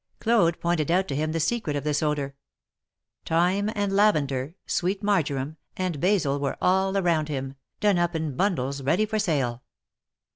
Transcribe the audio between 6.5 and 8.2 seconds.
all around him, done up